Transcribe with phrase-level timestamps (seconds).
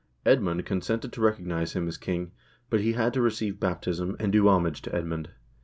[0.25, 2.31] Edmund consented to recognize him as king,
[2.71, 5.29] but he had to receive baptism, and do homage to Edmund.